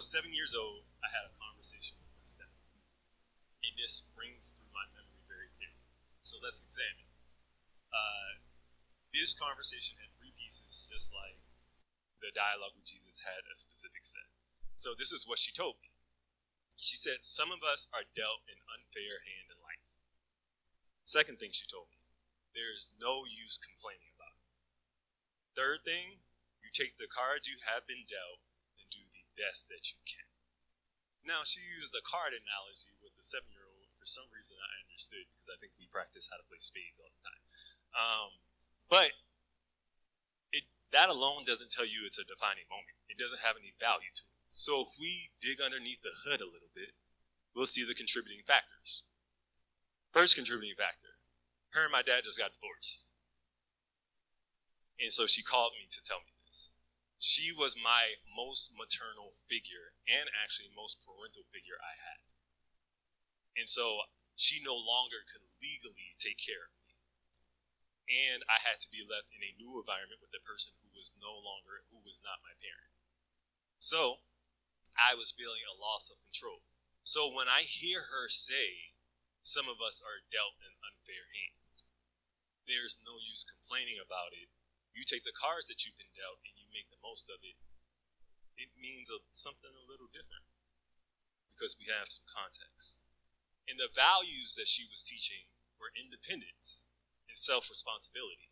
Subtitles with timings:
[0.00, 2.80] was seven years old, I had a conversation with my stepmother.
[3.60, 5.84] And this rings through my memory very clearly.
[6.24, 7.04] So let's examine.
[7.92, 8.40] Uh,
[9.12, 11.36] this conversation had three pieces, just like
[12.24, 14.24] the dialogue with Jesus had a specific set.
[14.72, 15.92] So this is what she told me.
[16.80, 19.84] She said, Some of us are dealt an unfair hand in life.
[21.04, 22.00] Second thing she told me,
[22.56, 24.48] there's no use complaining about it.
[25.52, 26.24] Third thing,
[26.64, 28.40] you take the cards you have been dealt
[29.40, 30.28] best that you can.
[31.24, 33.88] Now, she used the card analogy with the seven year old.
[33.96, 37.12] For some reason, I understood because I think we practice how to play spades all
[37.12, 37.42] the time.
[37.92, 38.30] Um,
[38.88, 39.12] but
[40.56, 42.96] it that alone doesn't tell you it's a defining moment.
[43.12, 44.40] It doesn't have any value to it.
[44.48, 46.96] So if we dig underneath the hood a little bit,
[47.52, 49.04] we'll see the contributing factors.
[50.16, 51.20] First contributing factor,
[51.76, 53.12] her and my dad just got divorced.
[54.96, 56.39] And so she called me to tell me.
[57.20, 62.24] She was my most maternal figure and actually most parental figure I had.
[63.60, 64.08] And so
[64.40, 66.96] she no longer could legally take care of me.
[68.08, 71.12] And I had to be left in a new environment with a person who was
[71.20, 72.96] no longer, who was not my parent.
[73.76, 74.24] So
[74.96, 76.64] I was feeling a loss of control.
[77.04, 78.96] So when I hear her say,
[79.44, 81.84] some of us are dealt an unfair hand.
[82.64, 84.48] There's no use complaining about it.
[84.96, 87.58] You take the cards that you've been dealt and make the most of it.
[88.58, 90.44] It means a, something a little different
[91.52, 93.04] because we have some context.
[93.68, 96.90] And the values that she was teaching were independence
[97.30, 98.50] and self responsibility.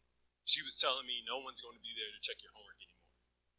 [0.49, 3.13] She was telling me no one's going to be there to check your homework anymore.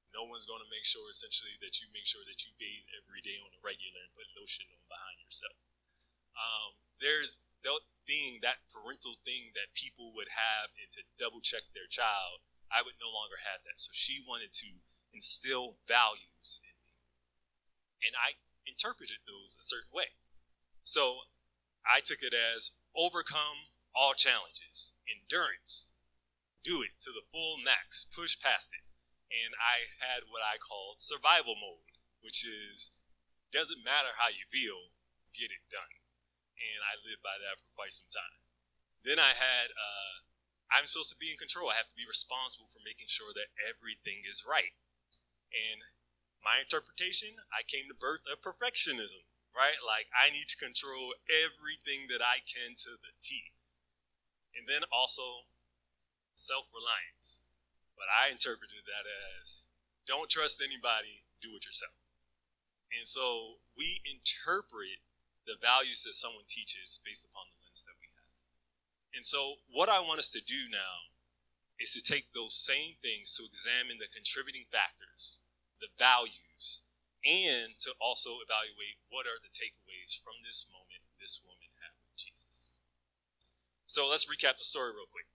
[0.10, 3.22] No one's going to make sure, essentially, that you make sure that you bathe every
[3.22, 5.54] day on a regular and put lotion on behind yourself.
[6.34, 11.62] Um, there's that thing, that parental thing that people would have and to double check
[11.78, 12.42] their child.
[12.70, 13.82] I would no longer have that.
[13.82, 14.82] So she wanted to
[15.14, 16.94] instill values in me.
[18.06, 20.16] And I interpreted those a certain way.
[20.86, 21.30] So
[21.86, 25.98] I took it as overcome all challenges, endurance,
[26.64, 28.86] do it to the full max, push past it.
[29.30, 32.94] And I had what I called survival mode, which is
[33.52, 34.94] doesn't matter how you feel,
[35.34, 36.00] get it done
[36.60, 38.40] and I lived by that for quite some time.
[39.04, 40.28] Then I had, uh,
[40.70, 41.74] I'm supposed to be in control.
[41.74, 44.78] I have to be responsible for making sure that everything is right.
[45.50, 45.82] And
[46.46, 49.82] my interpretation, I came to birth of perfectionism, right?
[49.82, 53.54] Like I need to control everything that I can to the T.
[54.54, 55.50] And then also
[56.38, 57.50] self-reliance.
[57.98, 59.06] But I interpreted that
[59.38, 59.68] as
[60.08, 62.00] don't trust anybody, do it yourself.
[62.90, 65.06] And so we interpret
[65.46, 68.19] the values that someone teaches based upon the lens that we have.
[69.14, 71.10] And so, what I want us to do now
[71.80, 75.42] is to take those same things to examine the contributing factors,
[75.80, 76.84] the values,
[77.24, 82.16] and to also evaluate what are the takeaways from this moment this woman had with
[82.16, 82.80] Jesus.
[83.88, 85.28] So let's recap the story real quick.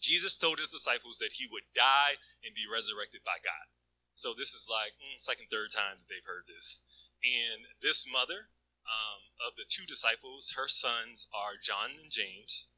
[0.00, 3.70] Jesus told his disciples that he would die and be resurrected by God.
[4.14, 6.82] So this is like mm, second, third time that they've heard this.
[7.22, 8.50] And this mother
[8.88, 12.71] um, of the two disciples, her sons are John and James,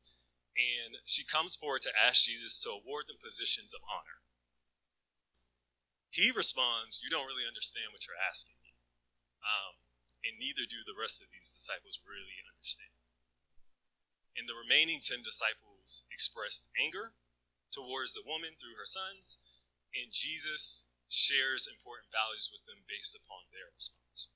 [0.54, 4.22] and she comes forward to ask Jesus to award them positions of honor.
[6.14, 8.78] He responds, You don't really understand what you're asking me.
[9.42, 9.82] Um,
[10.22, 12.94] and neither do the rest of these disciples really understand.
[14.38, 17.18] And the remaining 10 disciples expressed anger
[17.74, 19.42] towards the woman through her sons,
[19.90, 24.30] and Jesus shares important values with them based upon their response.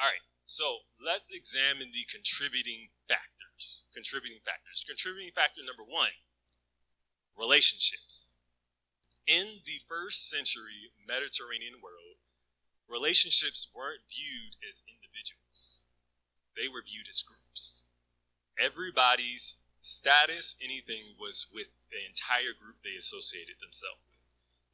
[0.00, 3.86] All right, so let's examine the contributing factors.
[3.94, 4.84] Contributing factors.
[4.86, 6.14] Contributing factor number one
[7.38, 8.34] relationships.
[9.26, 12.20] In the first century Mediterranean world,
[12.88, 15.86] relationships weren't viewed as individuals,
[16.56, 17.88] they were viewed as groups.
[18.60, 24.22] Everybody's status, anything, was with the entire group they associated themselves with.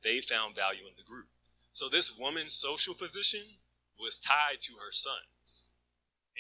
[0.03, 1.29] They found value in the group.
[1.73, 3.63] So this woman's social position
[3.99, 5.30] was tied to her sons,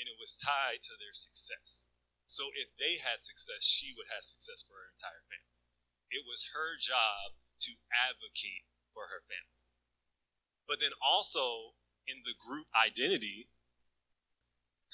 [0.00, 1.93] and it was tied to their success.
[2.25, 5.61] So if they had success, she would have success for her entire family.
[6.08, 7.37] It was her job
[7.69, 8.64] to advocate
[8.97, 9.61] for her family.
[10.64, 11.76] But then also
[12.08, 13.52] in the group identity,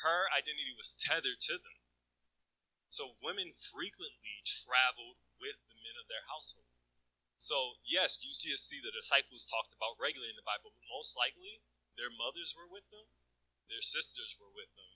[0.02, 1.78] her identity was tethered to them.
[2.88, 6.72] So women frequently traveled with the men of their household.
[7.36, 11.60] So yes, you see the disciples talked about regularly in the Bible, but most likely
[12.00, 13.12] their mothers were with them,
[13.68, 14.95] their sisters were with them,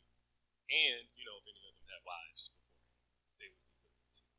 [0.71, 2.87] and, you know, if any of them had wives before,
[3.43, 4.31] they would be with them too.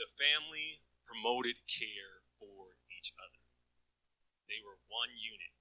[0.00, 3.44] The family promoted care for each other.
[4.48, 5.52] They were one unit.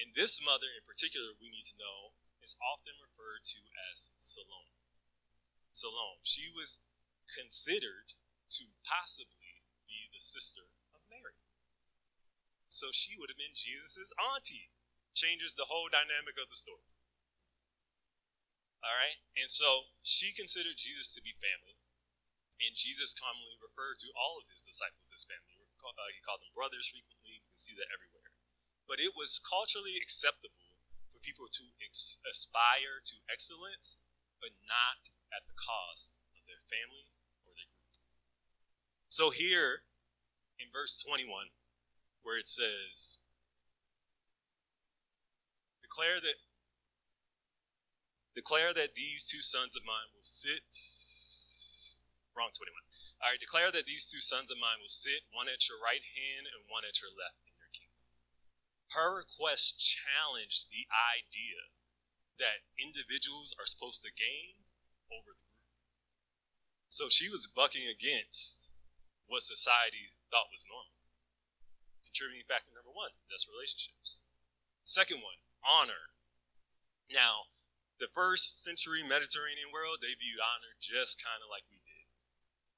[0.00, 3.60] And this mother in particular, we need to know, is often referred to
[3.92, 4.80] as Salome.
[5.76, 6.24] Salome.
[6.24, 6.80] She was
[7.28, 8.16] considered
[8.56, 11.36] to possibly be the sister of Mary.
[12.72, 14.72] So she would have been Jesus' auntie.
[15.12, 16.88] Changes the whole dynamic of the story.
[18.80, 19.20] All right?
[19.36, 21.76] And so she considered Jesus to be family.
[22.60, 25.56] And Jesus commonly referred to all of his disciples as family.
[25.80, 27.40] Uh, he called them brothers frequently.
[27.40, 28.36] You can see that everywhere.
[28.84, 30.76] But it was culturally acceptable
[31.08, 34.04] for people to ex- aspire to excellence,
[34.44, 37.08] but not at the cost of their family
[37.48, 37.96] or their group.
[39.08, 39.88] So here
[40.60, 41.56] in verse 21,
[42.20, 43.24] where it says,
[45.80, 46.38] Declare that
[48.34, 50.66] declare that these two sons of mine will sit
[52.36, 52.80] wrong 21
[53.20, 56.00] all right declare that these two sons of mine will sit one at your right
[56.00, 58.00] hand and one at your left in your kingdom.
[58.96, 61.68] Her request challenged the idea
[62.40, 64.64] that individuals are supposed to gain
[65.12, 65.68] over the group.
[66.88, 68.72] So she was bucking against
[69.28, 70.96] what society thought was normal.
[72.00, 74.24] Contributing factor number one that's relationships.
[74.80, 76.16] Second one honor.
[77.12, 77.52] Now,
[78.00, 82.08] the first century Mediterranean world, they viewed honor just kind of like we did.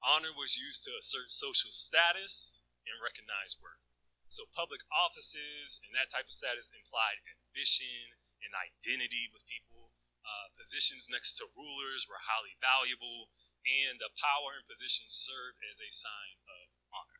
[0.03, 3.79] Honor was used to assert social status and recognize worth.
[4.27, 9.95] So public offices and that type of status implied ambition and identity with people.
[10.23, 13.31] Uh, positions next to rulers were highly valuable,
[13.67, 17.19] and the power and position served as a sign of honor.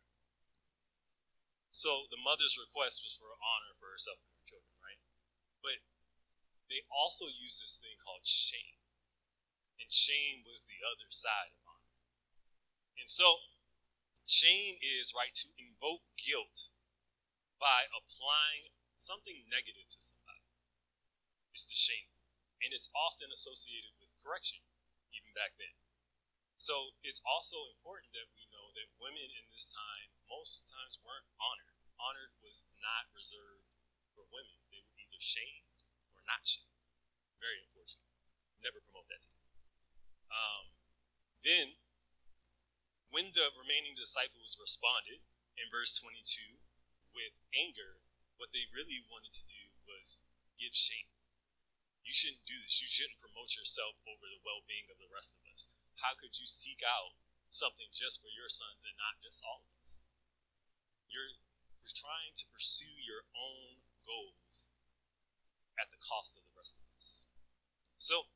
[1.76, 5.04] So the mother's request was for honor for herself and her children, right?
[5.64, 5.80] but
[6.74, 8.82] they also used this thing called shame.
[9.78, 11.94] And shame was the other side of honor.
[12.98, 13.46] And so,
[14.26, 16.74] shame is, right, to invoke guilt
[17.62, 20.50] by applying something negative to somebody.
[21.54, 22.10] It's the shame.
[22.66, 24.66] And it's often associated with correction,
[25.14, 25.78] even back then.
[26.58, 31.28] So it's also important that we know that women in this time most times weren't
[31.36, 31.76] honored.
[32.00, 33.68] Honored was not reserved
[34.16, 35.73] for women They were either shamed
[36.28, 36.72] not shamed.
[37.40, 38.08] Very unfortunate.
[38.64, 39.28] Never promote that.
[40.32, 40.74] Um,
[41.44, 41.78] then,
[43.12, 45.22] when the remaining disciples responded
[45.60, 46.58] in verse 22
[47.14, 48.02] with anger,
[48.40, 50.26] what they really wanted to do was
[50.58, 51.12] give shame.
[52.04, 52.82] You shouldn't do this.
[52.84, 55.72] You shouldn't promote yourself over the well being of the rest of us.
[56.02, 57.16] How could you seek out
[57.48, 60.04] something just for your sons and not just all of us?
[61.08, 61.40] You're,
[61.80, 64.74] you're trying to pursue your own goals
[65.80, 67.26] at the cost of the rest of us.
[67.98, 68.30] So,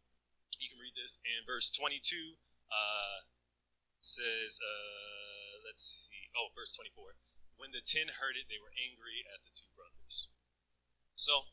[0.58, 2.40] you can read this in verse 22.
[2.68, 3.28] Uh,
[4.02, 7.20] says, uh, let's see, oh, verse 24.
[7.58, 10.30] When the ten heard it, they were angry at the two brothers.
[11.18, 11.52] So,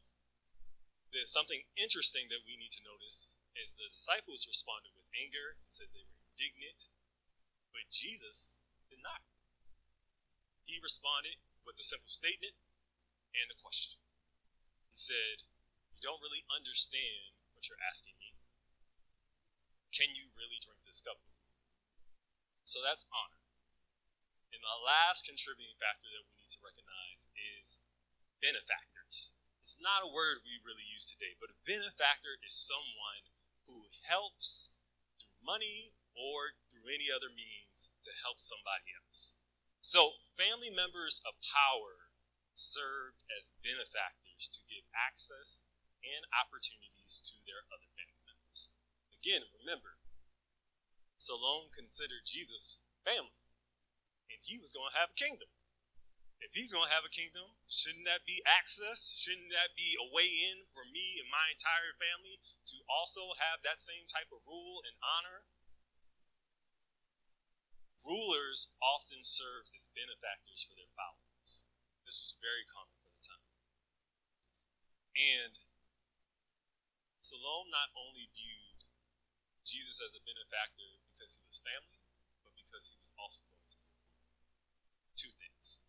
[1.10, 5.94] there's something interesting that we need to notice is the disciples responded with anger, said
[5.94, 6.90] they were indignant,
[7.70, 8.58] but Jesus
[8.90, 9.22] did not.
[10.66, 12.58] He responded with a simple statement
[13.30, 14.02] and a question.
[14.90, 15.46] He said,
[16.00, 18.34] don't really understand what you're asking me.
[19.94, 21.22] Can you really drink this cup?
[22.66, 23.44] So that's honor.
[24.50, 27.82] And the last contributing factor that we need to recognize is
[28.38, 29.34] benefactors.
[29.58, 33.32] It's not a word we really use today, but a benefactor is someone
[33.64, 34.76] who helps
[35.16, 39.40] through money or through any other means to help somebody else.
[39.80, 42.14] So, family members of power
[42.54, 45.66] served as benefactors to give access
[46.04, 48.76] and opportunities to their other family members.
[49.16, 49.96] Again, remember,
[51.16, 53.40] Salome considered Jesus family,
[54.28, 55.48] and he was going to have a kingdom.
[56.44, 59.16] If he's going to have a kingdom, shouldn't that be access?
[59.16, 62.36] Shouldn't that be a way in for me and my entire family
[62.68, 65.48] to also have that same type of rule and honor?
[68.04, 71.64] Rulers often served as benefactors for their followers.
[72.04, 73.48] This was very common for the time.
[75.16, 75.63] And
[77.24, 78.84] Salome not only viewed
[79.64, 82.04] Jesus as a benefactor because he was family,
[82.44, 83.80] but because he was also going to
[85.16, 85.88] two things.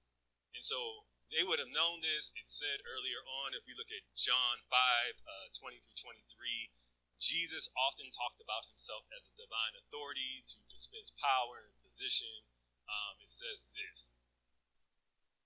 [0.55, 2.31] And so they would have known this.
[2.39, 6.71] It said earlier on, if we look at John 5 uh, 20 through 23,
[7.19, 12.47] Jesus often talked about himself as a divine authority to dispense power and position.
[12.87, 14.23] Um, it says this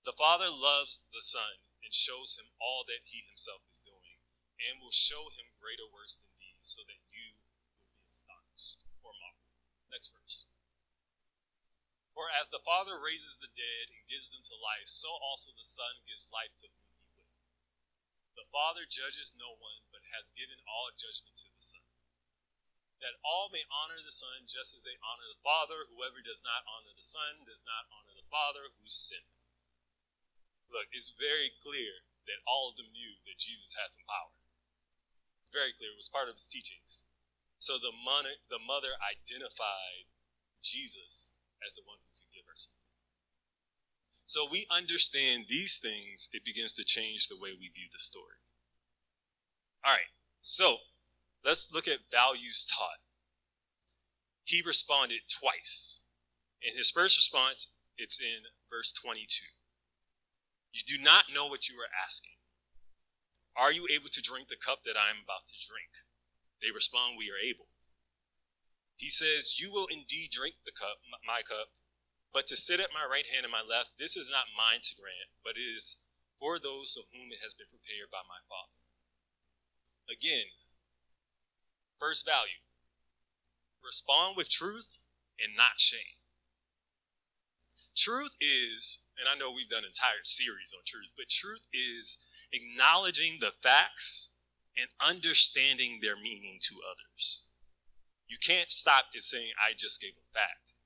[0.06, 4.22] The Father loves the Son and shows him all that he himself is doing
[4.60, 9.12] and will show him greater works than these, so that you will be astonished or
[9.20, 9.54] marveled.
[9.92, 10.48] Next verse.
[12.16, 15.64] For as the Father raises the dead and gives them to life, so also the
[15.64, 17.32] Son gives life to whom he will.
[18.36, 21.86] The Father judges no one, but has given all judgment to the Son.
[23.00, 25.88] That all may honor the Son just as they honor the Father.
[25.88, 29.40] Whoever does not honor the Son does not honor the Father who sent him.
[30.68, 34.39] Look, it's very clear that all of them knew that Jesus had some power.
[35.52, 35.90] Very clear.
[35.90, 37.06] It was part of his teachings.
[37.58, 40.08] So the mother, the mother identified
[40.62, 42.80] Jesus as the one who could give her son.
[44.26, 48.38] So we understand these things, it begins to change the way we view the story.
[49.84, 50.76] All right, so
[51.44, 53.02] let's look at values taught.
[54.44, 56.04] He responded twice.
[56.62, 59.46] In his first response, it's in verse 22.
[60.72, 62.39] You do not know what you are asking.
[63.56, 66.06] Are you able to drink the cup that I am about to drink?
[66.62, 67.68] They respond, We are able.
[68.96, 71.72] He says, You will indeed drink the cup, my cup,
[72.32, 74.94] but to sit at my right hand and my left, this is not mine to
[74.94, 75.98] grant, but it is
[76.38, 78.78] for those to whom it has been prepared by my Father.
[80.06, 80.52] Again,
[81.98, 82.64] first value
[83.82, 85.02] respond with truth
[85.42, 86.19] and not shame.
[87.96, 92.18] Truth is, and I know we've done entire series on truth, but truth is
[92.52, 94.40] acknowledging the facts
[94.78, 97.50] and understanding their meaning to others.
[98.28, 100.78] You can't stop at saying, I just gave a fact.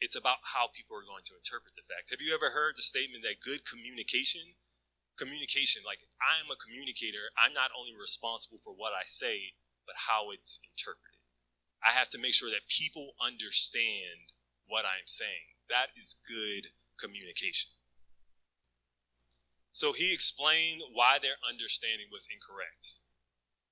[0.00, 2.08] It's about how people are going to interpret the fact.
[2.08, 4.56] Have you ever heard the statement that good communication,
[5.20, 10.32] communication, like I'm a communicator, I'm not only responsible for what I say, but how
[10.32, 11.20] it's interpreted.
[11.84, 14.32] I have to make sure that people understand
[14.64, 15.49] what I'm saying.
[15.70, 17.70] That is good communication.
[19.70, 23.00] So he explained why their understanding was incorrect.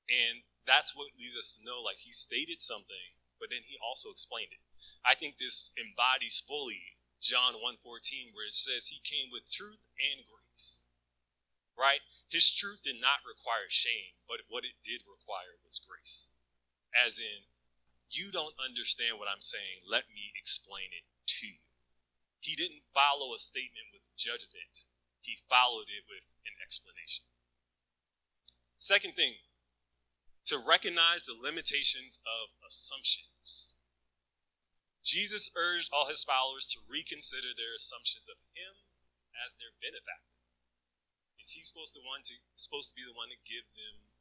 [0.07, 4.09] And that's what leads us to know like he stated something, but then he also
[4.09, 4.63] explained it.
[5.05, 10.23] I think this embodies fully John 1:14 where it says he came with truth and
[10.25, 10.87] grace.
[11.77, 12.01] Right?
[12.31, 16.33] His truth did not require shame, but what it did require was grace.
[16.95, 17.47] As in,
[18.11, 21.05] you don't understand what I'm saying, let me explain it
[21.39, 21.68] to you.
[22.41, 24.87] He didn't follow a statement with judgment
[25.29, 27.29] he followed it with an explanation.
[28.81, 29.45] Second thing,
[30.49, 33.77] to recognize the limitations of assumptions.
[35.05, 38.89] Jesus urged all his followers to reconsider their assumptions of him
[39.45, 40.41] as their benefactor.
[41.37, 44.17] Is he supposed to want to supposed to be the one to give them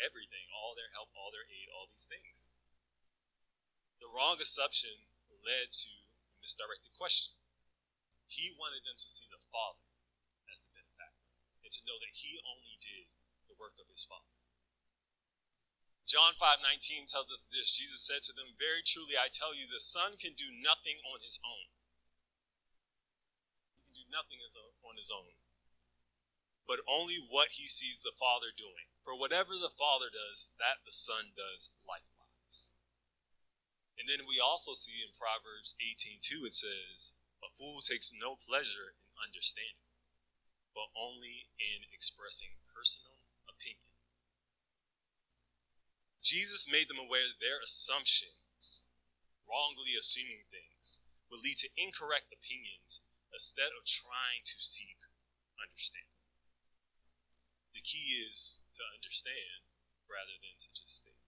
[0.00, 2.48] everything, all their help, all their aid, all these things?
[4.00, 5.12] The wrong assumption
[5.44, 7.37] led to a misdirected question.
[8.28, 9.88] He wanted them to see the Father
[10.52, 11.32] as the benefactor
[11.64, 13.08] and to know that he only did
[13.48, 14.36] the work of his Father.
[16.04, 17.76] John 5:19 tells us this.
[17.76, 21.20] Jesus said to them, "Very truly I tell you, the Son can do nothing on
[21.20, 21.72] his own.
[23.76, 25.36] He can do nothing on his own,
[26.66, 28.88] but only what he sees the Father doing.
[29.02, 32.74] For whatever the Father does, that the Son does likewise."
[33.98, 38.94] And then we also see in Proverbs 18:2 it says, "A fool takes no pleasure
[38.98, 39.88] in understanding."
[40.78, 43.18] but only in expressing personal
[43.50, 43.90] opinion.
[46.22, 48.86] Jesus made them aware that their assumptions,
[49.42, 53.02] wrongly assuming things, would lead to incorrect opinions
[53.34, 55.02] instead of trying to seek
[55.58, 56.22] understanding.
[57.74, 59.66] The key is to understand
[60.06, 61.18] rather than to just think.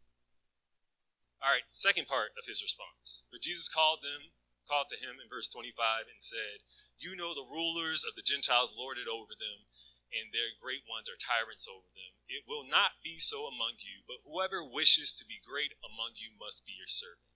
[1.43, 3.26] All right, second part of his response.
[3.35, 4.31] But Jesus called them
[4.71, 6.62] called to him in verse 25 and said,
[7.03, 9.67] You know the rulers of the Gentiles lord it over them,
[10.15, 12.15] and their great ones are tyrants over them.
[12.31, 16.31] It will not be so among you, but whoever wishes to be great among you
[16.39, 17.27] must be your servant.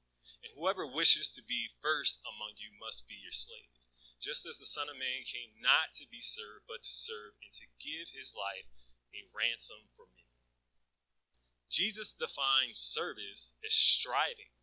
[0.47, 3.75] And whoever wishes to be first among you must be your slave.
[4.23, 7.51] Just as the Son of Man came not to be served, but to serve and
[7.59, 8.71] to give his life
[9.11, 10.39] a ransom for many.
[11.67, 14.55] Jesus defined service as striving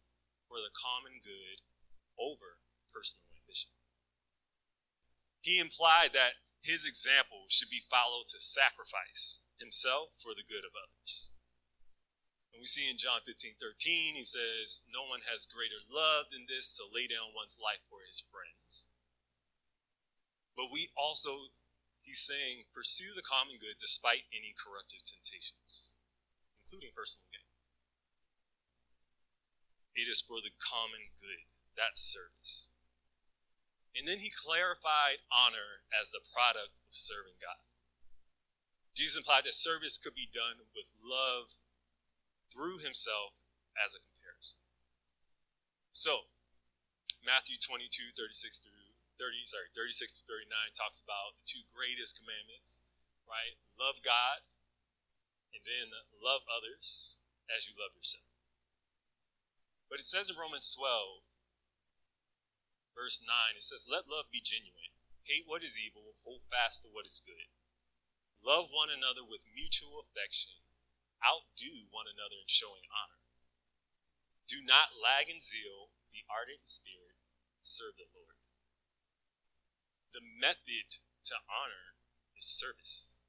[0.48, 1.60] for the common good
[2.16, 2.61] over
[2.92, 3.72] personal ambition.
[5.42, 10.78] He implied that his example should be followed to sacrifice himself for the good of
[10.78, 11.34] others.
[12.54, 16.46] And we see in John 15 13, he says, No one has greater love than
[16.46, 18.92] this to lay down one's life for his friends.
[20.54, 21.50] But we also,
[22.04, 25.98] he's saying, pursue the common good despite any corruptive temptations,
[26.62, 27.50] including personal gain.
[29.96, 31.50] It is for the common good.
[31.74, 32.76] That's service.
[33.92, 37.60] And then he clarified honor as the product of serving God.
[38.96, 41.60] Jesus implied that service could be done with love
[42.52, 43.36] through himself
[43.76, 44.64] as a comparison.
[45.92, 46.32] So,
[47.24, 52.90] Matthew 22, 36 through 30, sorry, 36 to 39 talks about the two greatest commandments,
[53.28, 53.60] right?
[53.78, 54.44] Love God
[55.52, 57.20] And then love others
[57.52, 58.32] as you love yourself.
[59.92, 61.28] But it says in Romans 12,
[62.96, 64.96] verse 9, it says, Let love be genuine.
[65.24, 67.50] Hate what is evil, hold fast to what is good.
[68.42, 70.58] Love one another with mutual affection.
[71.22, 73.22] Outdo one another in showing honor.
[74.50, 77.22] Do not lag in zeal, be ardent in spirit,
[77.62, 78.42] serve the Lord.
[80.12, 81.00] The method
[81.30, 81.96] to honor
[82.34, 83.22] is service.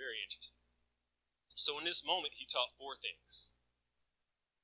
[0.00, 0.64] Very interesting.
[1.54, 3.52] So, in this moment, he taught four things.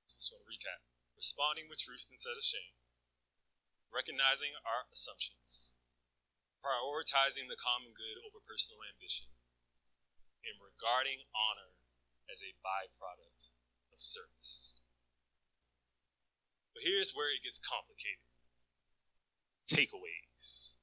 [0.08, 0.82] Just want to recap
[1.24, 2.76] responding with truth instead of shame,
[3.94, 5.78] recognizing our assumptions,
[6.58, 9.30] prioritizing the common good over personal ambition,
[10.42, 11.78] and regarding honor
[12.26, 13.54] as a byproduct
[13.94, 14.82] of service.
[16.74, 18.26] But here's where it gets complicated
[19.64, 20.76] takeaways,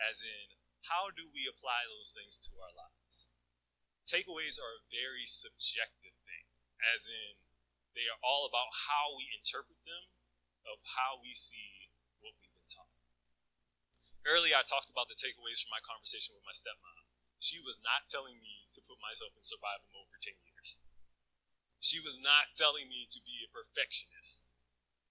[0.00, 0.58] as in,
[0.90, 3.30] how do we apply those things to our lives?
[4.02, 6.46] Takeaways are a very subjective thing,
[6.82, 7.38] as in,
[7.94, 10.10] they are all about how we interpret them,
[10.66, 12.90] of how we see what we've been taught.
[14.24, 17.04] Earlier, I talked about the takeaways from my conversation with my stepmom.
[17.36, 20.80] She was not telling me to put myself in survival mode for 10 years.
[21.76, 24.48] She was not telling me to be a perfectionist.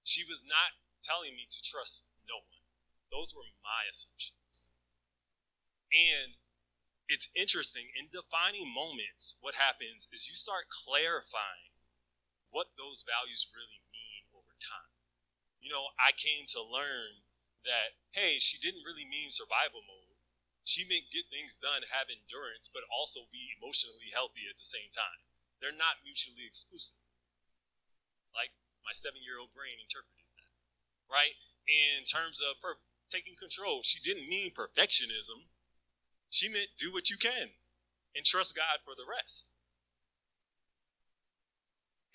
[0.01, 2.65] She was not telling me to trust no one.
[3.13, 4.73] Those were my assumptions.
[5.93, 6.41] And
[7.05, 11.77] it's interesting in defining moments, what happens is you start clarifying
[12.49, 14.97] what those values really mean over time.
[15.61, 17.22] You know, I came to learn
[17.63, 20.13] that, hey, she didn't really mean survival mode.
[20.63, 24.87] She meant get things done, have endurance, but also be emotionally healthy at the same
[24.95, 25.27] time.
[25.59, 26.99] They're not mutually exclusive.
[28.31, 28.55] Like
[28.87, 30.55] my seven year old brain interpreted that,
[31.11, 31.35] right?
[31.67, 35.51] In terms of per- taking control, she didn't mean perfectionism.
[36.31, 37.51] She meant do what you can
[38.15, 39.53] and trust God for the rest.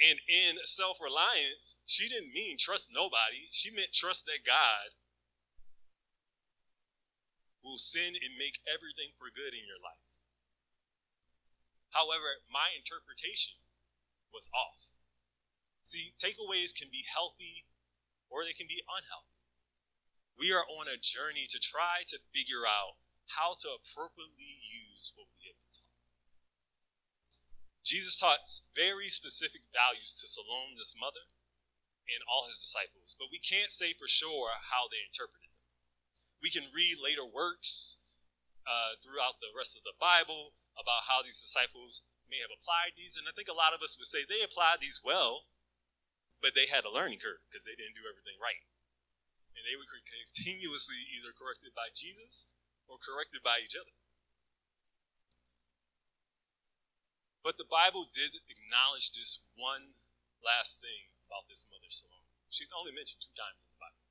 [0.00, 3.50] And in self reliance, she didn't mean trust nobody.
[3.50, 4.94] She meant trust that God
[7.68, 10.00] will sin and make everything for good in your life.
[11.92, 13.61] However, my interpretation
[14.33, 14.96] was off.
[15.85, 17.68] See, takeaways can be healthy
[18.33, 19.37] or they can be unhealthy.
[20.37, 23.00] We are on a journey to try to figure out
[23.37, 25.96] how to appropriately use what we have been taught.
[27.85, 28.44] Jesus taught
[28.76, 31.24] very specific values to Salome, this mother,
[32.09, 35.47] and all his disciples, but we can't say for sure how they interpreted.
[36.38, 38.07] We can read later works
[38.62, 43.16] uh, throughout the rest of the Bible about how these disciples may have applied these,
[43.16, 45.48] and I think a lot of us would say they applied these well,
[46.38, 48.62] but they had a learning curve because they didn't do everything right.
[49.57, 52.55] And they were continuously either corrected by Jesus
[52.87, 53.90] or corrected by each other.
[57.42, 59.98] But the Bible did acknowledge this one
[60.44, 62.29] last thing about this mother Salome.
[62.53, 64.05] She's only mentioned two times in the Bible.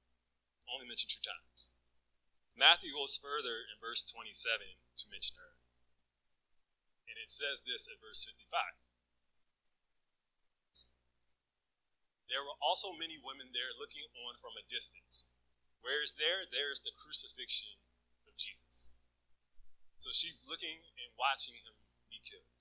[0.68, 1.77] Only mentioned two times.
[2.58, 4.34] Matthew goes further in verse 27
[4.98, 5.62] to mention her.
[7.06, 8.82] And it says this at verse 55.
[12.28, 15.32] There were also many women there looking on from a distance.
[15.86, 16.50] Where is there?
[16.50, 17.78] There is the crucifixion
[18.26, 19.00] of Jesus.
[20.02, 21.78] So she's looking and watching him
[22.10, 22.52] be killed.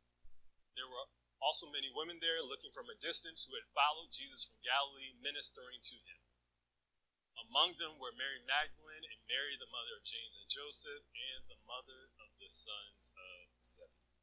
[0.76, 1.09] There were
[1.40, 5.80] also many women there looking from a distance who had followed Jesus from Galilee, ministering
[5.82, 6.15] to him.
[7.37, 11.61] Among them were Mary Magdalene and Mary, the mother of James and Joseph, and the
[11.68, 14.16] mother of the sons of Zebedee.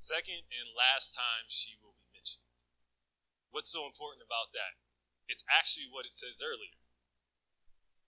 [0.00, 2.48] Second and last time she will be mentioned.
[3.52, 4.80] What's so important about that?
[5.28, 6.80] It's actually what it says earlier.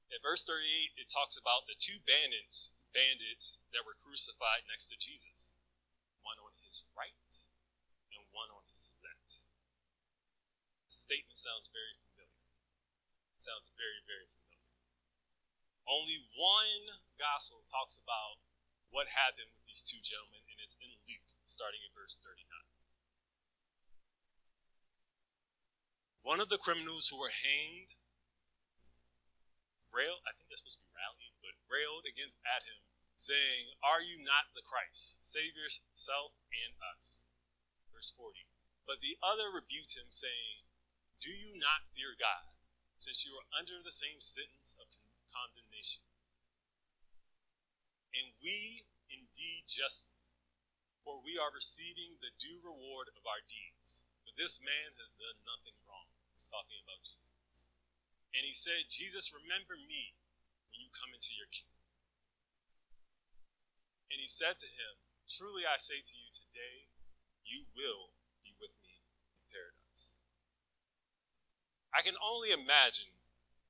[0.08, 4.96] In verse 38, it talks about the two bandits, bandits that were crucified next to
[5.00, 5.56] Jesus
[6.22, 7.30] one on his right
[8.14, 9.50] and one on his left.
[10.86, 11.98] The statement sounds very
[13.42, 14.70] sounds very, very familiar.
[15.82, 18.38] Only one gospel talks about
[18.94, 22.46] what happened with these two gentlemen, and it's in Luke, starting at verse 39.
[26.22, 27.98] One of the criminals who were hanged
[29.90, 32.86] railed, I think that's supposed to be rallied, but railed against at him
[33.18, 35.22] saying, Are you not the Christ?
[35.26, 37.26] Save yourself and us.
[37.90, 38.46] Verse 40.
[38.86, 40.66] But the other rebuked him, saying,
[41.18, 42.51] Do you not fear God,
[43.02, 44.86] since you are under the same sentence of
[45.26, 46.06] condemnation?
[48.14, 50.22] And we indeed justly,
[51.02, 54.06] for we are receiving the due reward of our deeds.
[54.22, 56.14] But this man has done nothing wrong.
[56.38, 57.66] He's talking about Jesus.
[58.30, 60.14] And he said, Jesus, remember me
[60.70, 61.82] when you come into your kingdom.
[64.14, 66.92] And he said to him, Truly I say to you today,
[67.42, 68.14] you will
[68.46, 69.02] be with me
[69.34, 70.20] in paradise.
[71.92, 73.12] I can only imagine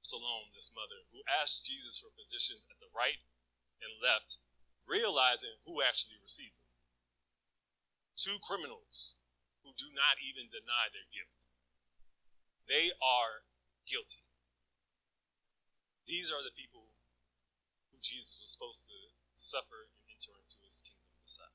[0.02, 3.22] Salome, this mother, who asked Jesus for positions at the right
[3.78, 4.38] and left,
[4.86, 6.74] realizing who actually received them.
[8.18, 9.22] Two criminals
[9.62, 11.46] who do not even deny their guilt.
[12.66, 13.46] They are
[13.86, 14.26] guilty.
[16.06, 16.94] These are the people
[17.90, 21.54] who Jesus was supposed to suffer and enter into his kingdom beside.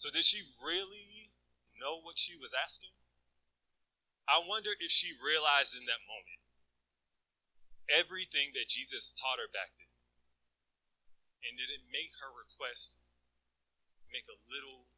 [0.00, 1.36] So, did she really
[1.76, 2.96] know what she was asking?
[4.32, 6.40] I wonder if she realized in that moment
[7.92, 9.92] everything that Jesus taught her back then.
[11.44, 13.12] And did it make her request
[14.08, 14.88] make a little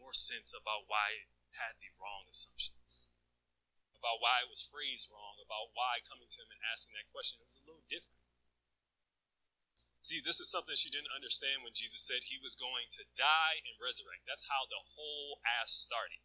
[0.00, 1.28] more sense about why it
[1.60, 3.12] had the wrong assumptions?
[4.04, 7.40] about why it was phrased wrong, about why coming to him and asking that question,
[7.40, 8.20] it was a little different.
[10.04, 13.64] See, this is something she didn't understand when Jesus said he was going to die
[13.64, 14.28] and resurrect.
[14.28, 16.20] That's how the whole ass started.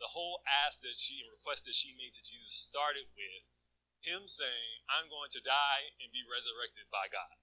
[0.00, 3.52] The whole ask that she and request that she made to Jesus started with
[4.00, 7.36] him saying, I'm going to die and be resurrected by God.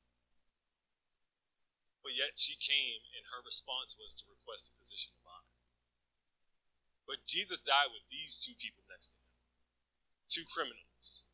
[2.01, 5.53] But yet she came and her response was to request a position of honor.
[7.05, 9.37] But Jesus died with these two people next to him
[10.27, 11.31] two criminals.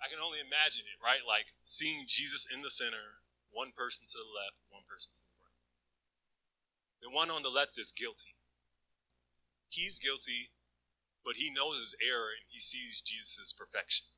[0.00, 1.24] I can only imagine it, right?
[1.24, 3.20] Like seeing Jesus in the center,
[3.52, 5.60] one person to the left, one person to the right.
[7.04, 8.35] The one on the left is guilty.
[9.76, 10.56] He's guilty,
[11.20, 14.08] but he knows his error and he sees Jesus' perfection.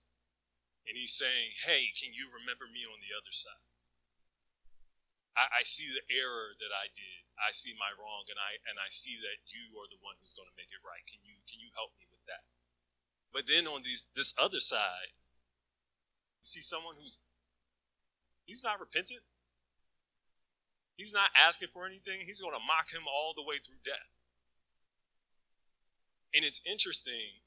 [0.86, 3.66] And he's saying, Hey, can you remember me on the other side?
[5.34, 7.26] I, I see the error that I did.
[7.38, 10.34] I see my wrong, and I and I see that you are the one who's
[10.34, 11.06] going to make it right.
[11.06, 12.46] Can you can you help me with that?
[13.30, 15.14] But then on these this other side,
[16.42, 17.22] you see someone who's
[18.42, 19.22] he's not repentant.
[20.98, 22.26] He's not asking for anything.
[22.26, 24.17] He's going to mock him all the way through death.
[26.34, 27.42] And it's interesting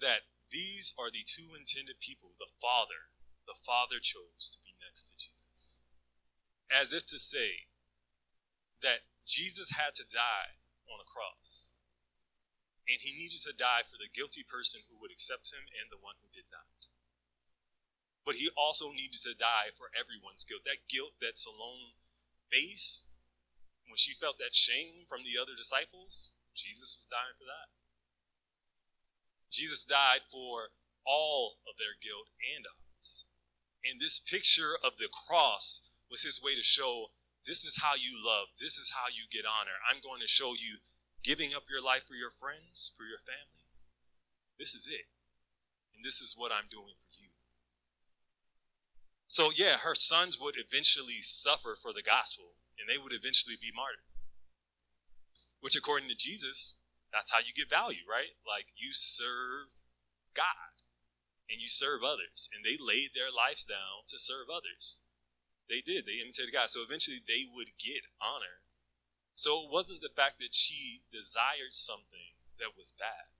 [0.00, 3.14] that these are the two intended people the Father,
[3.46, 5.82] the Father chose to be next to Jesus.
[6.68, 7.70] As if to say
[8.82, 10.58] that Jesus had to die
[10.90, 11.78] on a cross
[12.90, 16.02] and he needed to die for the guilty person who would accept him and the
[16.02, 16.90] one who did not.
[18.26, 20.66] But he also needed to die for everyone's guilt.
[20.66, 21.94] That guilt that Salome
[22.50, 23.22] faced
[23.86, 27.72] when she felt that shame from the other disciples, Jesus was dying for that.
[29.52, 30.72] Jesus died for
[31.04, 33.28] all of their guilt and ours.
[33.84, 37.12] And this picture of the cross was his way to show
[37.44, 39.76] this is how you love, this is how you get honor.
[39.82, 40.78] I'm going to show you
[41.22, 43.66] giving up your life for your friends, for your family.
[44.58, 45.10] This is it.
[45.94, 47.34] And this is what I'm doing for you.
[49.26, 52.51] So, yeah, her sons would eventually suffer for the gospel
[52.82, 54.02] and they would eventually be martyred.
[55.62, 56.82] Which, according to Jesus,
[57.14, 58.34] that's how you get value, right?
[58.42, 59.78] Like you serve
[60.34, 60.82] God
[61.46, 62.50] and you serve others.
[62.50, 65.06] And they laid their lives down to serve others.
[65.70, 66.02] They did.
[66.02, 66.66] They imitated God.
[66.66, 68.62] So eventually they would get honor
[69.34, 73.32] so it wasn't the fact that she desired something that was bad.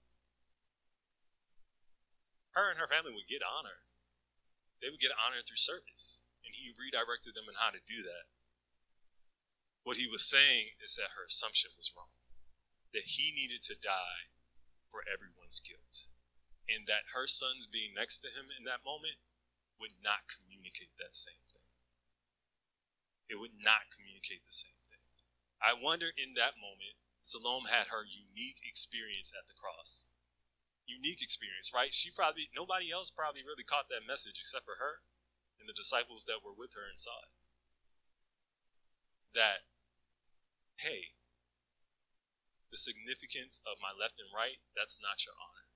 [2.58, 3.88] Her and her family would get honor.
[4.80, 6.28] They would get honor through service.
[6.44, 8.28] And he redirected them in how to do that.
[9.82, 12.14] What he was saying is that her assumption was wrong.
[12.94, 14.30] That he needed to die
[14.86, 16.06] for everyone's guilt.
[16.70, 19.18] And that her sons being next to him in that moment
[19.82, 21.66] would not communicate that same thing.
[23.26, 25.02] It would not communicate the same thing.
[25.58, 30.10] I wonder in that moment, Salome had her unique experience at the cross.
[30.86, 31.94] Unique experience, right?
[31.94, 35.02] She probably, nobody else probably really caught that message except for her
[35.58, 37.30] and the disciples that were with her inside.
[39.34, 39.66] That,
[40.80, 41.12] hey,
[42.72, 45.68] the significance of my left and right, that's not your honor.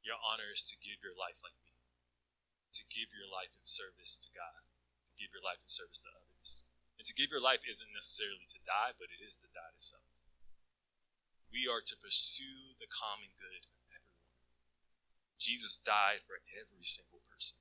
[0.00, 1.76] Your honor is to give your life like me,
[2.72, 6.12] to give your life in service to God, to give your life in service to
[6.12, 6.64] others.
[6.96, 9.82] And to give your life isn't necessarily to die, but it is to die to
[9.82, 10.08] self.
[11.52, 14.24] We are to pursue the common good of everyone.
[15.36, 17.60] Jesus died for every single person.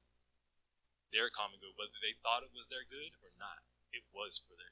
[1.12, 4.56] Their common good, whether they thought it was their good or not, it was for
[4.56, 4.63] good.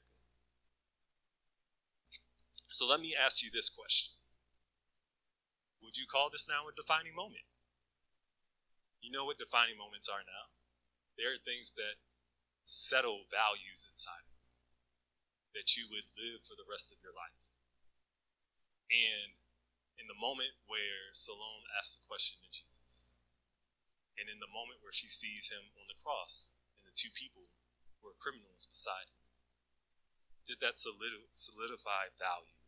[2.72, 4.16] So let me ask you this question
[5.84, 7.44] Would you call this now a defining moment?
[9.04, 10.56] You know what defining moments are now?
[11.20, 12.00] They are things that
[12.64, 14.48] settle values inside of you
[15.52, 17.52] that you would live for the rest of your life.
[18.88, 19.36] And
[20.00, 23.20] in the moment where Salome asks the question to Jesus,
[24.16, 27.52] and in the moment where she sees him on the cross and the two people
[28.00, 29.20] were criminals beside him?
[30.48, 32.61] Did that solidify value?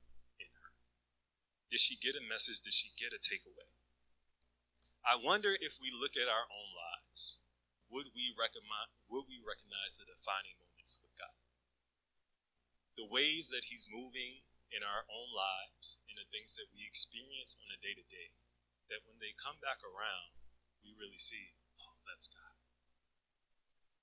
[1.71, 2.61] Did she get a message?
[2.61, 3.71] Did she get a takeaway?
[5.05, 7.45] I wonder if we look at our own lives,
[7.93, 11.37] would we recognize, would we recognize the defining moments with God?
[12.97, 17.53] The ways that He's moving in our own lives, in the things that we experience
[17.61, 18.33] on a day to day,
[18.89, 20.41] that when they come back around,
[20.81, 22.57] we really see, oh, that's God.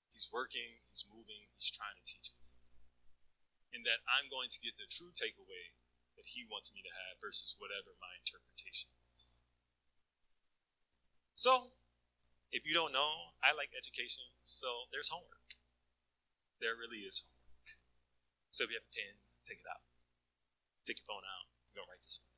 [0.06, 2.62] He's working, He's moving, He's trying to teach something
[3.72, 5.72] in that I'm going to get the true takeaway
[6.22, 9.42] that he wants me to have versus whatever my interpretation is.
[11.34, 11.74] So,
[12.54, 15.58] if you don't know, I like education, so there's homework.
[16.62, 17.74] There really is homework.
[18.54, 19.82] So if you have a pen, take it out.
[20.86, 22.30] Take your phone out, go write this one.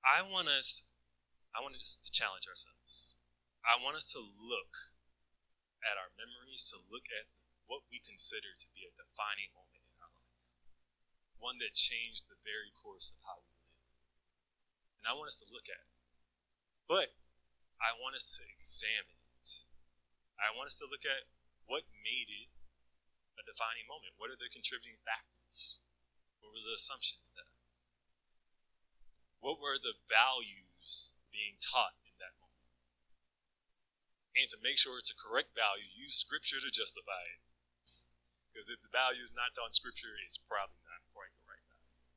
[0.00, 0.88] I want us
[1.52, 3.18] I want us to challenge ourselves.
[3.66, 4.94] I want us to look
[5.82, 7.26] at our memories, to look at
[7.66, 9.69] what we consider to be a defining moment
[11.40, 13.82] one that changed the very course of how we live.
[15.00, 15.96] And I want us to look at it.
[16.86, 17.16] But
[17.80, 19.66] I want us to examine it.
[20.36, 21.28] I want us to look at
[21.64, 22.52] what made it
[23.40, 24.20] a defining moment.
[24.20, 25.80] What are the contributing factors?
[26.40, 27.80] What were the assumptions that I made?
[29.40, 32.50] What were the values being taught in that moment?
[34.36, 37.42] and to make sure it's a correct value, use scripture to justify it.
[38.50, 42.08] Because if the value is not on scripture, it's probably not quite the right value.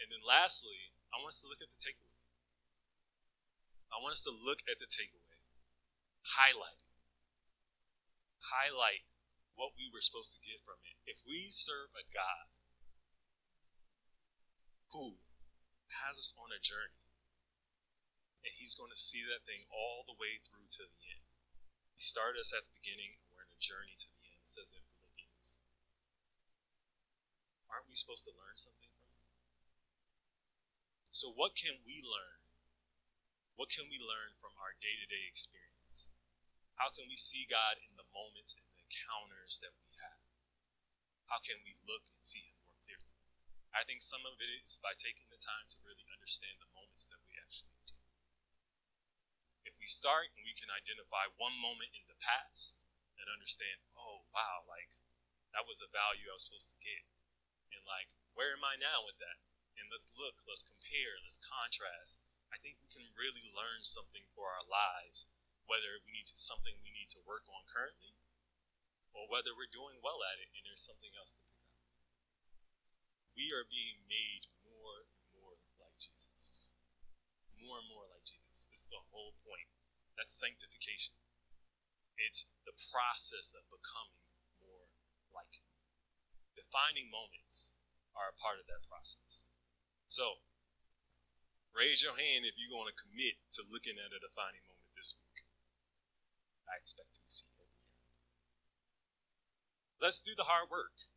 [0.00, 2.18] And then lastly, I want us to look at the takeaway.
[3.92, 5.38] I want us to look at the takeaway,
[6.38, 6.84] highlight
[8.52, 9.08] highlight
[9.56, 10.98] what we were supposed to get from it.
[11.08, 12.50] If we serve a God
[14.92, 15.22] who
[16.04, 17.00] has us on a journey,
[18.44, 21.24] and he's going to see that thing all the way through to the end.
[21.96, 24.50] He started us at the beginning, and we're in a journey to the end, it
[24.50, 25.56] says in Philippians.
[27.72, 28.93] Aren't we supposed to learn something?
[31.14, 32.42] So, what can we learn?
[33.54, 36.10] What can we learn from our day to day experience?
[36.74, 40.18] How can we see God in the moments and the encounters that we have?
[41.30, 43.14] How can we look and see Him more clearly?
[43.70, 47.06] I think some of it is by taking the time to really understand the moments
[47.06, 47.94] that we actually do.
[49.70, 52.82] If we start and we can identify one moment in the past
[53.22, 54.98] and understand, oh, wow, like
[55.54, 57.06] that was a value I was supposed to get.
[57.70, 59.38] And like, where am I now with that?
[59.78, 62.22] And let's look, let's compare, let's contrast.
[62.54, 65.26] I think we can really learn something for our lives,
[65.66, 68.14] whether we need to something we need to work on currently,
[69.10, 71.74] or whether we're doing well at it and there's something else to pick up.
[73.34, 76.78] We are being made more and more like Jesus.
[77.58, 78.70] More and more like Jesus.
[78.70, 79.70] It's the whole point.
[80.14, 81.18] That's sanctification.
[82.14, 84.22] It's the process of becoming
[84.62, 84.86] more
[85.34, 85.66] like Him.
[86.54, 87.74] Defining moments
[88.14, 89.53] are a part of that process.
[90.06, 90.44] So,
[91.74, 95.16] raise your hand if you're going to commit to looking at a defining moment this
[95.18, 95.42] week.
[96.70, 98.14] I expect to see every hand.
[99.98, 101.10] Let's do the hard work.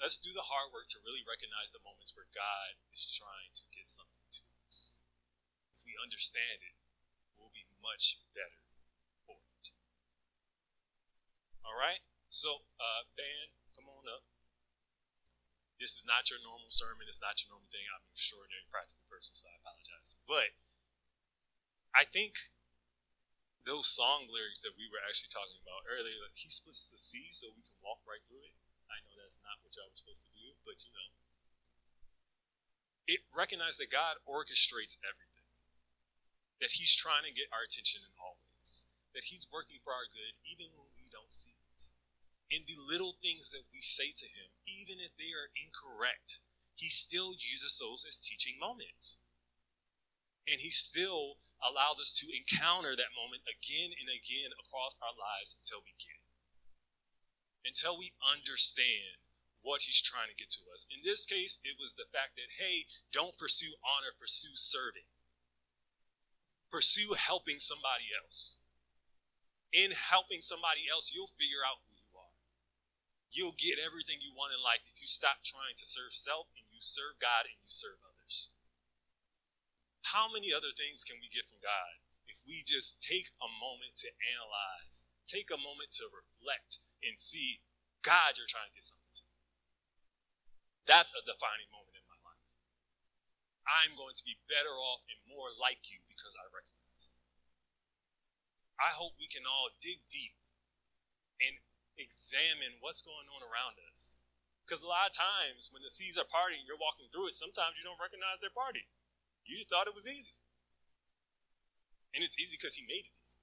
[0.00, 3.64] Let's do the hard work to really recognize the moments where God is trying to
[3.70, 5.06] get something to us.
[5.76, 6.74] If we understand it,
[7.38, 8.66] we'll be much better
[9.22, 9.70] for it.
[11.62, 12.02] All right?
[12.26, 14.31] So, uh, band, come on up.
[15.82, 17.10] This is not your normal sermon.
[17.10, 17.82] It's not your normal thing.
[17.90, 20.14] I'm an extraordinary practical person, so I apologize.
[20.30, 20.54] But
[21.90, 22.38] I think
[23.66, 27.34] those song lyrics that we were actually talking about earlier, like, he splits the sea
[27.34, 28.54] so we can walk right through it.
[28.86, 31.10] I know that's not what y'all were supposed to do, but you know.
[33.10, 35.50] It recognized that God orchestrates everything
[36.62, 38.86] that He's trying to get our attention in all ways,
[39.18, 41.61] that He's working for our good even when we don't see.
[42.52, 46.44] In the little things that we say to Him, even if they are incorrect,
[46.76, 49.24] He still uses those as teaching moments.
[50.44, 55.56] And He still allows us to encounter that moment again and again across our lives
[55.56, 56.28] until we get it.
[57.64, 59.22] Until we understand
[59.62, 60.90] what he's trying to get to us.
[60.90, 65.06] In this case, it was the fact that, hey, don't pursue honor, pursue serving.
[66.66, 68.60] Pursue helping somebody else.
[69.70, 71.80] In helping somebody else, you'll figure out.
[73.32, 76.68] You'll get everything you want in life if you stop trying to serve self and
[76.68, 78.60] you serve God and you serve others.
[80.12, 83.96] How many other things can we get from God if we just take a moment
[84.04, 87.64] to analyze, take a moment to reflect and see,
[88.04, 89.26] God, you're trying to get something to?
[90.84, 92.44] That's a defining moment in my life.
[93.64, 97.16] I'm going to be better off and more like you because I recognize it.
[98.76, 100.36] I hope we can all dig deep
[101.40, 101.56] and
[101.98, 104.24] examine what's going on around us.
[104.64, 107.76] Because a lot of times when the seas are parting, you're walking through it, sometimes
[107.76, 108.86] you don't recognize they're parting.
[109.44, 110.38] You just thought it was easy.
[112.14, 113.42] And it's easy because he made it easy.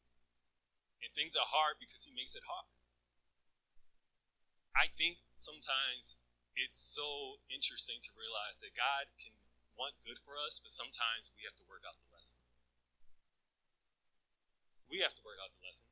[1.03, 2.69] And things are hard because he makes it hard.
[4.75, 6.23] I think sometimes
[6.55, 9.35] it's so interesting to realize that God can
[9.75, 12.39] want good for us, but sometimes we have to work out the lesson.
[14.88, 15.88] We have to work out the lesson.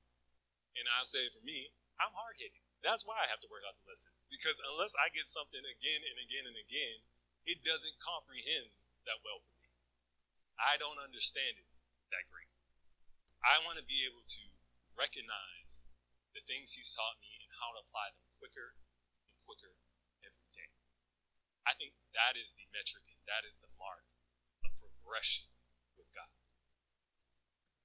[0.75, 2.62] And I'll say for me, I'm hard headed.
[2.86, 4.13] That's why I have to work out the lesson.
[4.29, 7.03] Because unless I get something again and again and again,
[7.49, 8.75] it doesn't comprehend
[9.10, 9.71] that well for me.
[10.62, 11.69] I don't understand it
[12.13, 12.51] that great.
[13.41, 14.43] I want to be able to
[14.97, 15.88] recognize
[16.33, 18.77] the things he's taught me and how to apply them quicker
[19.25, 19.77] and quicker
[20.25, 20.69] every day.
[21.65, 24.05] I think that is the metric and that is the mark
[24.65, 25.49] of progression
[25.97, 26.29] with God.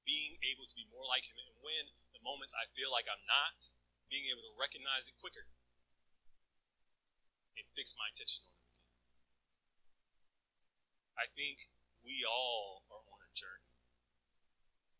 [0.02, 3.22] Being able to be more like him and when the moments I feel like I'm
[3.28, 3.72] not,
[4.12, 5.48] being able to recognize it quicker
[7.56, 8.92] and fix my attention on it again.
[11.16, 11.72] I think
[12.04, 13.72] we all are on a journey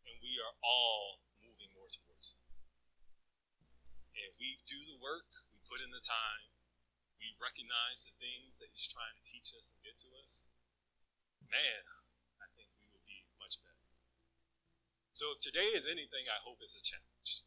[0.09, 2.41] and we are all moving more towards it.
[4.17, 6.49] And if we do the work, we put in the time,
[7.21, 10.49] we recognize the things that He's trying to teach us and get to us,
[11.45, 11.85] man,
[12.41, 13.85] I think we will be much better.
[15.13, 17.45] So if today is anything, I hope it's a challenge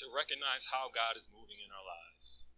[0.00, 2.48] to recognize how God is moving in our lives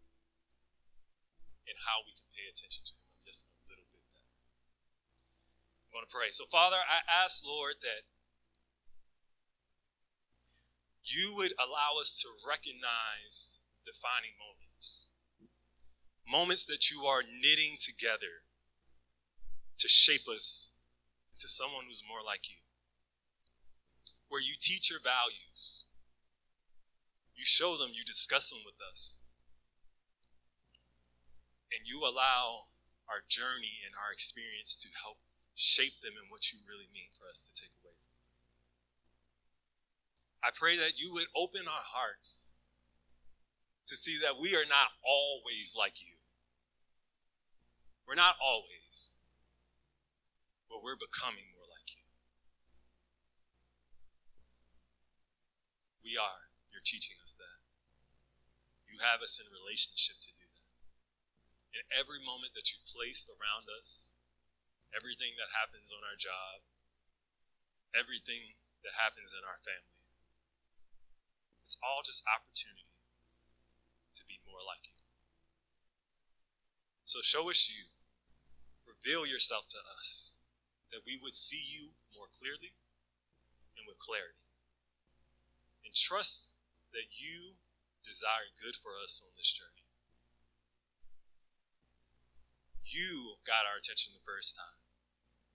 [1.67, 4.31] and how we can pay attention to Him just a little bit better.
[5.91, 6.31] I'm going to pray.
[6.31, 8.07] So, Father, I ask, Lord, that
[11.03, 15.11] you would allow us to recognize defining moments.
[16.23, 18.47] Moments that you are knitting together
[19.83, 20.79] to shape us
[21.35, 22.63] into someone who's more like you.
[24.31, 25.91] Where you teach your values,
[27.43, 29.27] you show them, you discuss them with us.
[31.75, 32.71] And you allow
[33.11, 35.19] our journey and our experience to help
[35.59, 38.31] shape them in what you really mean for us to take away from them.
[40.47, 42.55] I pray that you would open our hearts
[43.91, 46.15] to see that we are not always like you.
[48.07, 49.19] We're not always,
[50.71, 52.07] but we're becoming more like you.
[56.07, 56.42] We are.
[56.83, 57.63] You're teaching us that.
[58.91, 61.79] You have us in relationship to do that.
[61.79, 64.19] In every moment that you've placed around us,
[64.91, 66.67] everything that happens on our job,
[67.95, 70.11] everything that happens in our family,
[71.63, 72.91] it's all just opportunity
[74.19, 74.99] to be more like you.
[77.07, 77.95] So show us you.
[78.91, 80.43] Reveal yourself to us
[80.91, 82.75] that we would see you more clearly
[83.79, 84.43] and with clarity.
[85.87, 86.59] And trust
[86.93, 87.59] that you
[88.05, 89.89] desire good for us on this journey.
[92.85, 94.79] You got our attention the first time.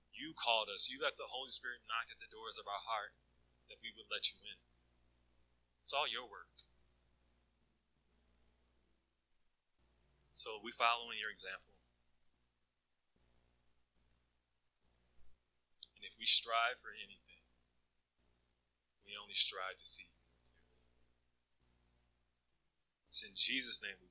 [0.09, 0.89] You called us.
[0.89, 3.13] You let the Holy Spirit knock at the doors of our heart
[3.69, 4.57] that we would let you in.
[5.85, 6.65] It's all your work.
[10.33, 11.77] So we follow in your example.
[15.93, 17.45] And if we strive for anything,
[19.05, 20.16] we only strive to see
[23.17, 24.06] it's in Jesus' name